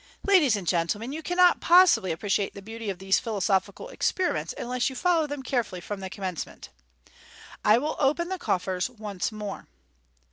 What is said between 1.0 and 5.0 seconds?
you cannot possibly appreciate the beauty of these philosophical experiments unless you